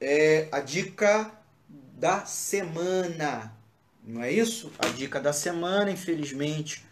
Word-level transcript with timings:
é 0.00 0.48
a 0.52 0.60
dica 0.60 1.30
da 1.68 2.24
semana. 2.26 3.56
Não 4.02 4.22
é 4.22 4.30
isso? 4.30 4.70
A 4.78 4.88
dica 4.88 5.20
da 5.20 5.32
semana, 5.32 5.90
infelizmente, 5.90 6.84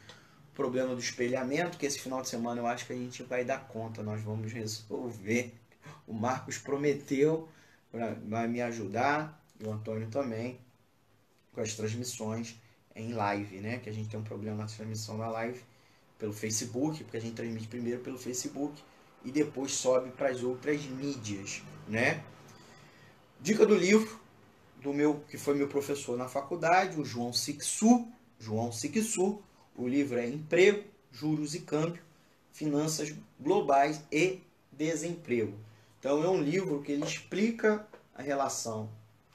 problema 0.55 0.95
do 0.95 1.01
espelhamento, 1.01 1.77
que 1.77 1.87
esse 1.87 1.99
final 1.99 2.23
de 2.23 2.29
semana 2.29 2.61
eu 2.61 2.67
acho 2.67 2.87
que 2.87 2.93
a 2.93 2.97
gente 2.97 3.23
vai 3.23 3.45
dar 3.45 3.67
conta, 3.69 4.03
nós 4.03 4.23
vamos 4.23 4.53
resolver. 4.53 5.55
O 6.07 6.13
Marcos 6.13 6.59
prometeu, 6.59 7.49
vai 8.29 8.49
me 8.49 8.63
ajudar, 8.63 9.41
e 9.61 9.67
o 9.67 9.73
Antônio 9.73 10.09
também, 10.09 10.59
com 11.53 11.61
as 11.61 11.75
transmissões 11.75 12.57
em 12.95 13.13
live, 13.13 13.59
né? 13.61 13.79
Que 13.79 13.91
a 13.91 13.93
gente 13.93 14.09
tem 14.09 14.19
um 14.19 14.25
problema 14.25 14.57
na 14.57 14.67
transmissão 14.67 15.19
da 15.19 15.29
live 15.29 15.61
pelo 16.19 16.33
Facebook, 16.33 17.03
porque 17.05 17.17
a 17.17 17.21
gente 17.21 17.35
transmite 17.35 17.69
primeiro 17.69 18.01
pelo 18.01 18.19
Facebook 18.19 18.83
e 19.25 19.31
depois 19.31 19.73
sobe 19.73 20.11
para 20.11 20.29
as 20.29 20.43
outras 20.43 20.83
mídias, 20.85 21.63
né? 21.89 22.23
Dica 23.41 23.67
do 23.67 23.75
livro 23.75 24.21
do 24.81 24.93
meu 24.93 25.21
que 25.29 25.39
foi 25.39 25.55
meu 25.55 25.69
professor 25.69 26.17
na 26.17 26.29
faculdade, 26.29 27.01
o 27.01 27.05
João 27.05 27.33
Sixu, 27.33 28.09
João 28.39 28.73
Sixu. 28.73 29.43
O 29.75 29.89
livro 29.89 30.19
é 30.19 30.29
Emprego, 30.29 30.85
Juros 31.11 31.55
e 31.55 31.61
Câmbio, 31.61 32.03
Finanças 32.53 33.15
Globais 33.41 34.03
e 34.13 34.41
Desemprego. 34.71 35.55
Então 35.99 36.23
é 36.23 36.29
um 36.29 36.43
livro 36.43 36.83
que 36.83 36.93
ele 36.93 37.05
explica 37.05 37.87
a 38.15 38.23
relação 38.23 38.91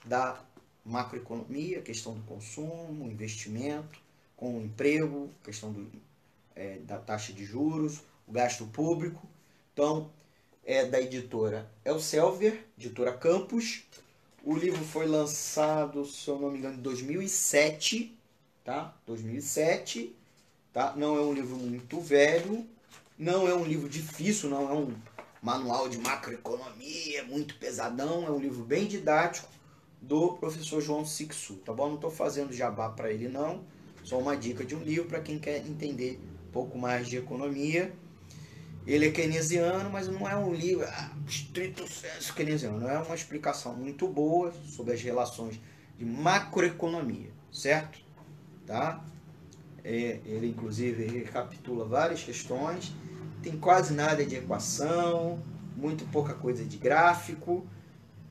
da 0.05 0.39
macroeconomia, 0.85 1.81
questão 1.81 2.13
do 2.13 2.21
consumo, 2.23 3.09
investimento, 3.09 3.99
com 4.35 4.57
o 4.57 4.61
emprego, 4.61 5.29
questão 5.43 5.71
do, 5.71 5.89
é, 6.55 6.77
da 6.79 6.97
taxa 6.97 7.33
de 7.33 7.43
juros, 7.43 8.01
o 8.27 8.31
gasto 8.31 8.65
público. 8.67 9.27
Então, 9.73 10.11
é 10.67 10.83
da 10.83 10.99
editora 11.01 11.71
Elsevier, 11.85 12.65
editora 12.77 13.13
Campos. 13.13 13.83
O 14.43 14.53
livro 14.53 14.83
foi 14.83 15.07
lançado, 15.07 16.03
se 16.05 16.27
eu 16.27 16.37
não 16.37 16.51
me 16.51 16.57
engano, 16.57 16.77
em 16.77 16.81
2007, 16.81 18.13
tá? 18.65 18.93
2007, 19.05 20.13
tá? 20.73 20.93
Não 20.97 21.15
é 21.17 21.21
um 21.21 21.33
livro 21.33 21.55
muito 21.55 22.01
velho, 22.01 22.67
não 23.17 23.47
é 23.47 23.53
um 23.53 23.63
livro 23.63 23.87
difícil, 23.87 24.49
não 24.49 24.69
é 24.69 24.73
um 24.73 24.93
manual 25.41 25.87
de 25.87 25.97
macroeconomia 25.99 27.23
muito 27.23 27.55
pesadão, 27.55 28.27
é 28.27 28.29
um 28.29 28.39
livro 28.39 28.65
bem 28.65 28.87
didático 28.87 29.47
do 30.01 30.33
professor 30.33 30.81
João 30.81 31.05
Sixu, 31.05 31.55
tá 31.63 31.71
bom? 31.71 31.87
Não 31.87 31.95
estou 31.95 32.11
fazendo 32.11 32.51
jabá 32.51 32.89
para 32.89 33.09
ele 33.09 33.29
não, 33.29 33.63
só 34.03 34.19
uma 34.19 34.35
dica 34.35 34.65
de 34.65 34.75
um 34.75 34.83
livro 34.83 35.05
para 35.05 35.21
quem 35.21 35.39
quer 35.39 35.65
entender 35.65 36.19
um 36.49 36.51
pouco 36.51 36.77
mais 36.77 37.07
de 37.07 37.15
economia. 37.15 37.93
Ele 38.87 39.07
é 39.07 39.11
keynesiano, 39.11 39.89
mas 39.89 40.07
não 40.07 40.27
é 40.27 40.33
um 40.37 40.53
livro 40.53 40.87
estrito 41.27 41.85
senso 41.91 42.33
keynesiano, 42.33 42.87
é 42.87 42.97
uma 42.97 43.15
explicação 43.15 43.75
muito 43.75 44.07
boa 44.07 44.53
sobre 44.65 44.93
as 44.93 45.01
relações 45.01 45.59
de 45.97 46.05
macroeconomia, 46.05 47.29
certo? 47.51 47.99
Tá? 48.65 49.03
É, 49.83 50.21
ele 50.25 50.47
inclusive 50.47 51.05
recapitula 51.05 51.83
várias 51.85 52.23
questões, 52.23 52.93
tem 53.43 53.57
quase 53.57 53.93
nada 53.93 54.25
de 54.25 54.35
equação, 54.37 55.43
muito 55.75 56.05
pouca 56.05 56.33
coisa 56.33 56.63
de 56.63 56.77
gráfico, 56.77 57.67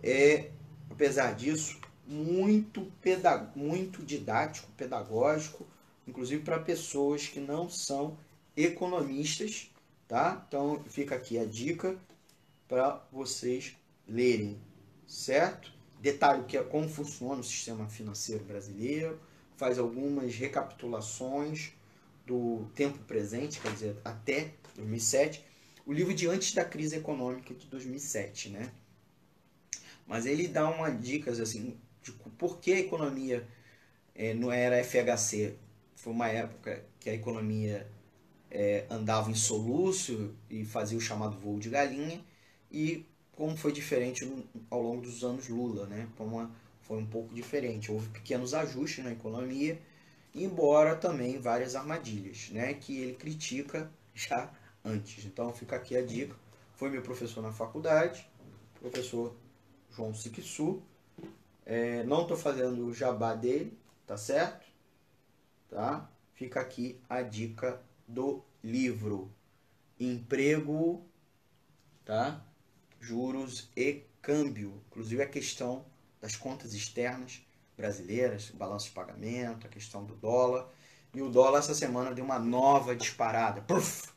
é 0.03 0.51
apesar 0.91 1.35
disso, 1.35 1.79
muito, 2.07 2.91
pedag 3.03 3.51
muito 3.55 4.03
didático, 4.03 4.69
pedagógico, 4.75 5.67
inclusive 6.09 6.43
para 6.43 6.59
pessoas 6.59 7.27
que 7.27 7.41
não 7.41 7.69
são 7.69 8.17
economistas, 8.57 9.71
tá? 10.09 10.45
Então 10.47 10.83
fica 10.89 11.15
aqui 11.15 11.39
a 11.39 11.45
dica 11.45 11.99
para 12.69 13.05
vocês 13.13 13.77
lerem, 14.07 14.61
certo? 15.07 15.73
Detalhe 16.01 16.45
que 16.45 16.57
é 16.57 16.63
como 16.63 16.89
funciona 16.89 17.41
o 17.41 17.45
sistema 17.45 17.89
financeiro 17.89 18.45
brasileiro, 18.45 19.21
faz 19.57 19.79
algumas 19.79 20.35
recapitulações 20.35 21.73
do 22.27 22.67
tempo 22.75 22.99
presente, 23.01 23.61
quer 23.61 23.73
dizer, 23.73 23.97
até 24.05 24.53
2007, 24.75 25.45
o 25.87 25.93
livro 25.93 26.13
de 26.13 26.27
antes 26.27 26.53
da 26.53 26.65
crise 26.65 26.97
econômica 26.97 27.55
de 27.55 27.67
2007, 27.67 28.51
né? 28.51 28.73
Mas 30.07 30.27
ele 30.27 30.49
dá 30.49 30.69
uma 30.69 30.91
dicas 30.91 31.41
assim 31.41 31.79
de 32.03 32.13
por 32.13 32.59
que 32.59 32.73
a 32.73 32.79
economia 32.79 33.47
é, 34.15 34.35
não 34.35 34.53
era 34.53 34.83
FHC. 34.83 35.57
Foi 35.95 36.13
uma 36.13 36.29
época 36.29 36.85
que 37.01 37.11
a 37.11 37.15
economia 37.15 37.89
é, 38.51 38.87
andava 38.91 39.31
em 39.31 39.35
soluço 39.35 40.35
e 40.49 40.65
fazia 40.65 40.97
o 40.97 41.01
chamado 41.01 41.37
voo 41.39 41.59
de 41.59 41.69
galinha 41.69 42.25
e 42.71 43.05
como 43.33 43.57
foi 43.57 43.71
diferente 43.71 44.47
ao 44.71 44.81
longo 44.81 45.03
dos 45.03 45.23
anos 45.23 45.49
Lula, 45.49 45.87
né? 45.87 46.09
Como 46.17 46.51
foi 46.81 46.97
um 46.99 47.07
pouco 47.07 47.35
diferente. 47.35 47.93
Houve 47.93 48.09
pequenos 48.09 48.55
ajustes 48.55 49.05
na 49.05 49.13
economia, 49.13 49.81
embora 50.35 50.97
também 50.97 51.39
várias 51.39 51.75
armadilhas, 51.75 52.49
né? 52.51 52.73
Que 52.75 52.99
ele 52.99 53.15
critica 53.15 53.91
já 54.15 54.51
antes. 54.85 55.25
Então 55.27 55.53
fica 55.53 55.77
aqui 55.77 55.97
a 55.97 56.05
dica. 56.05 56.35
Foi 56.77 56.89
meu 56.89 57.03
professor 57.03 57.43
na 57.43 57.53
faculdade, 57.53 58.27
professor 58.81 59.35
João 59.91 60.15
Siquissu. 60.15 60.83
É, 61.65 62.05
não 62.05 62.23
estou 62.23 62.37
fazendo 62.37 62.87
o 62.87 62.95
jabá 62.95 63.35
dele, 63.35 63.77
tá 64.07 64.17
certo? 64.17 64.67
Tá? 65.69 66.09
Fica 66.35 66.61
aqui 66.61 66.99
a 67.09 67.23
dica 67.23 67.83
do 68.07 68.43
livro 68.63 69.31
Emprego, 69.99 71.05
tá? 72.05 72.45
Juros 73.01 73.71
e 73.77 74.05
câmbio. 74.21 74.83
Inclusive 74.89 75.23
a 75.23 75.29
questão 75.29 75.85
das 76.21 76.37
contas 76.37 76.75
externas 76.75 77.43
brasileiras, 77.77 78.51
balanço 78.51 78.87
de 78.87 78.93
pagamento, 78.93 79.67
a 79.67 79.71
questão 79.71 80.05
do 80.05 80.15
dólar. 80.15 80.69
E 81.15 81.23
o 81.23 81.31
dólar 81.31 81.61
essa 81.61 81.75
semana 81.75 82.15
deu 82.15 82.25
uma 82.25 82.39
nova 82.39 82.95
disparada. 82.95 83.61
Puff, 83.63 84.09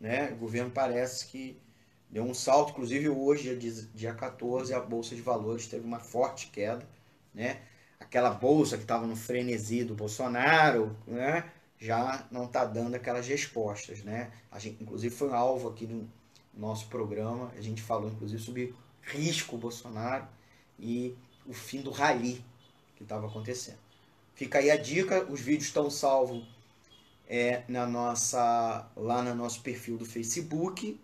né? 0.00 0.32
O 0.32 0.36
governo 0.36 0.70
parece 0.70 1.26
que 1.26 1.60
Deu 2.08 2.24
um 2.24 2.34
salto, 2.34 2.70
inclusive 2.70 3.08
hoje, 3.08 3.54
dia 3.94 4.14
14, 4.14 4.72
a 4.72 4.80
Bolsa 4.80 5.14
de 5.14 5.22
Valores 5.22 5.66
teve 5.66 5.84
uma 5.84 5.98
forte 5.98 6.48
queda, 6.48 6.88
né? 7.34 7.60
Aquela 7.98 8.30
bolsa 8.30 8.76
que 8.76 8.84
estava 8.84 9.06
no 9.06 9.16
frenesi 9.16 9.84
do 9.84 9.94
Bolsonaro, 9.94 10.96
né? 11.06 11.50
Já 11.78 12.26
não 12.30 12.46
está 12.46 12.64
dando 12.64 12.94
aquelas 12.94 13.26
respostas, 13.26 14.02
né? 14.02 14.32
A 14.50 14.58
gente, 14.58 14.82
inclusive, 14.82 15.14
foi 15.14 15.28
um 15.28 15.34
alvo 15.34 15.68
aqui 15.68 15.86
no 15.86 16.10
nosso 16.54 16.88
programa, 16.88 17.52
a 17.56 17.60
gente 17.60 17.82
falou, 17.82 18.10
inclusive, 18.10 18.42
sobre 18.42 18.74
risco 19.02 19.58
Bolsonaro 19.58 20.26
e 20.78 21.14
o 21.46 21.52
fim 21.52 21.80
do 21.80 21.90
rally 21.90 22.42
que 22.96 23.02
estava 23.02 23.26
acontecendo. 23.26 23.78
Fica 24.34 24.58
aí 24.58 24.70
a 24.70 24.76
dica, 24.76 25.24
os 25.30 25.40
vídeos 25.40 25.64
estão 25.64 25.90
salvos 25.90 26.46
é, 27.28 27.62
na 27.68 27.86
nossa, 27.86 28.90
lá 28.96 29.22
no 29.22 29.34
nosso 29.34 29.60
perfil 29.62 29.96
do 29.96 30.04
Facebook, 30.04 31.00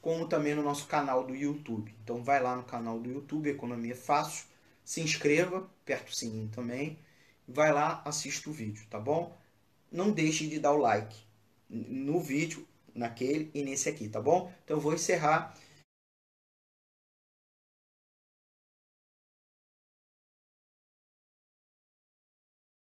como 0.00 0.28
também 0.28 0.54
no 0.54 0.62
nosso 0.62 0.86
canal 0.86 1.24
do 1.24 1.34
YouTube. 1.34 1.94
Então 2.02 2.22
vai 2.22 2.42
lá 2.42 2.56
no 2.56 2.62
canal 2.64 2.98
do 2.98 3.10
YouTube, 3.10 3.50
Economia 3.50 3.96
Fácil, 3.96 4.46
se 4.84 5.00
inscreva, 5.00 5.68
aperta 5.82 6.10
o 6.10 6.14
sininho 6.14 6.48
também, 6.48 6.98
vai 7.46 7.72
lá, 7.72 8.02
assista 8.04 8.48
o 8.48 8.52
vídeo, 8.52 8.86
tá 8.88 8.98
bom? 8.98 9.36
Não 9.90 10.10
deixe 10.10 10.46
de 10.46 10.58
dar 10.58 10.72
o 10.72 10.78
like 10.78 11.16
no 11.68 12.20
vídeo, 12.20 12.66
naquele 12.94 13.50
e 13.54 13.62
nesse 13.62 13.88
aqui, 13.88 14.08
tá 14.08 14.20
bom? 14.20 14.52
Então 14.64 14.76
eu 14.76 14.80
vou 14.80 14.94
encerrar 14.94 15.54